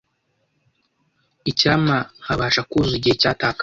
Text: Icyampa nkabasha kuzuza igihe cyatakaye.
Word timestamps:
Icyampa 1.51 1.97
nkabasha 2.21 2.61
kuzuza 2.69 2.95
igihe 2.99 3.15
cyatakaye. 3.21 3.59